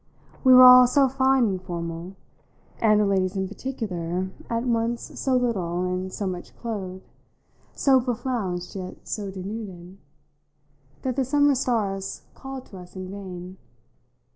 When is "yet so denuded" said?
8.75-9.99